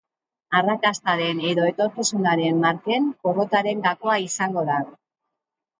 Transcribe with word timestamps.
Arrakastaren 0.59 1.43
edo 1.51 1.67
etorkizunaren 1.73 2.65
marken 2.67 3.09
porrotaren 3.27 3.89
gakoa 3.91 4.21
izango 4.31 4.71
da. 4.73 4.85